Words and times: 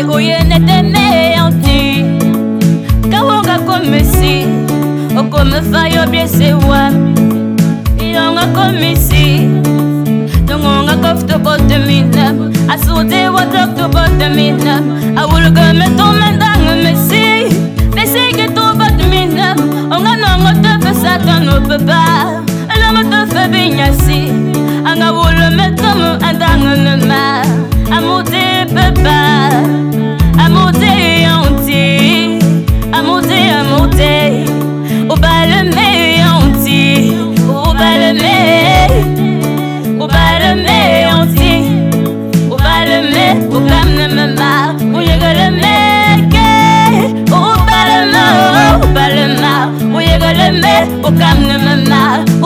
oye 0.00 0.06
ndeko 0.06 0.20
ye 0.20 0.44
netemeyanti 0.44 2.04
kawonga 3.10 3.58
komisi 3.58 4.46
okomefa 5.18 5.88
yo 5.88 6.06
biesewa 6.10 6.90
ilonga 7.98 8.46
komisi 8.54 9.48
tongonga 10.46 10.96
koftokotemina 10.96 12.34
asute 12.68 13.28
watoktokotemina 13.28 14.82
awulugame 15.16 15.84
tomendange 15.96 16.74
mesi 16.84 17.54
mesike 17.94 18.48
tobatmina 18.54 19.54
onga 19.94 20.16
nongo 20.16 20.50
topesaka 20.62 21.40
nopepa 21.40 22.00
elongo 22.74 23.02
tofe 23.10 23.48
binyasi. 23.48 24.32
Anga 24.84 25.12
wulome 25.12 25.70
tomo 25.76 26.10
andangeneme 26.28 27.09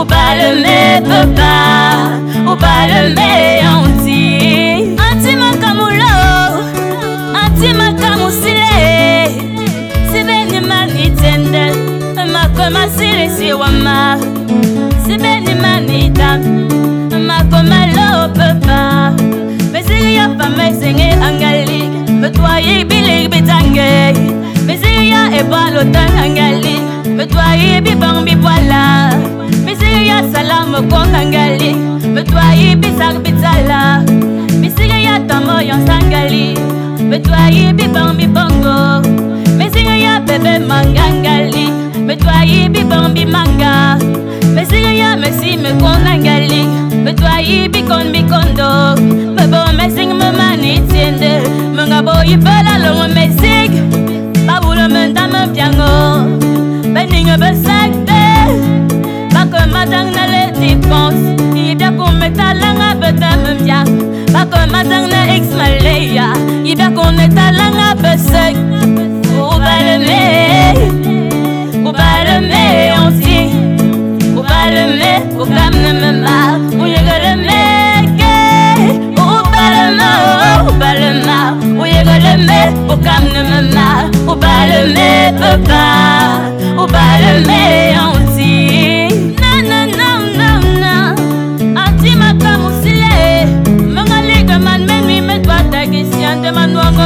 mama 0.05 0.45
obaleme 0.45 1.01
papa 1.09 2.21
obaleme 2.47 3.61
yonti 3.63 4.97
anti. 4.99 5.35
Makamulo 5.37 6.15
anti 7.35 7.73
makamusile 7.75 9.29
sibeni 10.13 10.61
manitende 10.61 11.73
makoma 12.33 12.89
silisi 12.97 13.53
wama. 13.53 14.19
Sibeni 15.07 15.55
manita 15.55 16.39
makoma 17.27 17.87
lo 17.87 18.29
papa 18.29 19.13
mesiri 19.73 20.15
ya 20.17 20.29
pamesenge 20.29 21.13
angali 21.13 21.89
betwayi 22.21 22.85
bilig 22.85 23.31
bitange 23.31 24.15
mesiri 24.67 25.11
ya 25.11 25.31
ebalo 25.39 25.85
tan 25.93 26.11
angali 26.19 26.81
betwayi 27.17 27.81
bibang 27.81 28.25
mesiri 28.25 29.13
mokonga 30.75 31.23
ngali 31.27 31.71
moto 32.15 32.39
ayibisaka 32.39 33.19
bitala 33.25 34.03
misika 34.61 34.99
ya 34.99 35.19
ntango 35.19 35.63
yonsa 35.63 35.99
ngali 36.03 36.59
moto 37.11 37.31
ayibi 37.35 37.87
bango 37.95 38.13
mibongo 38.19 38.77
misika 39.59 39.95
ya 39.97 40.21
bebe 40.21 40.59
manga 40.59 41.07
ngali 41.23 41.67
moto 42.07 42.29
ayibi 42.39 42.83
bango 42.91 43.09
bimanga 43.15 43.99
misika 44.55 44.93
ya 45.01 45.17
mesi 45.17 45.57
mekonga 45.57 46.19
ngali 46.19 46.63
moto 47.05 47.27
ayibi 47.37 47.83
kon 47.83 48.11
mikondo 48.11 48.99
mebo 49.37 49.61
mesinga 49.79 50.15
momani 50.15 50.81
tiende 50.91 51.33
monga 51.77 52.03
boyibelala 52.03 52.84
kometalanga 62.75 62.95
betame 62.99 63.55
biang 63.63 63.87
bakomatang 64.35 65.07
na 65.07 65.21
ex 65.31 65.47
maleya 65.55 66.35
ibia 66.67 66.91
konetalanga 66.91 67.13
besek 67.31 67.44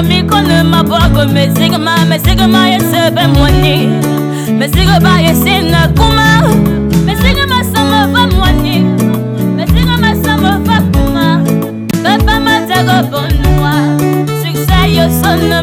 mikone 0.03 0.63
mabwago 0.63 1.25
mesigma 1.27 2.05
mesigma 2.05 2.69
yesebe 2.69 3.27
mwani 3.27 3.89
mesigba 4.59 5.21
yesina 5.21 5.89
kuma 5.89 6.43
mesigma 7.07 7.65
sama 7.75 8.07
va 8.07 8.27
mwani 8.27 8.81
mesigma 9.57 10.15
sama 10.25 10.59
va 10.59 10.81
kuma 10.93 11.41
papa 12.03 12.41
matago 12.41 13.09
bonwa 13.11 13.73
succès 14.43 14.97
yo 14.97 15.09
sonne 15.23 15.61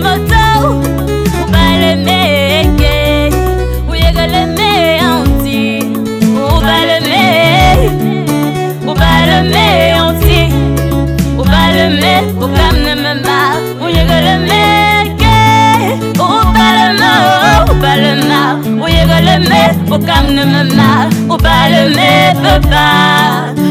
programme 19.97 20.33
ne 20.33 20.43
me 20.43 20.75
marre, 20.75 21.09
au 21.29 21.37
bal 21.37 21.71
ne 21.89 22.41
me 22.41 22.59
pas. 22.69 23.64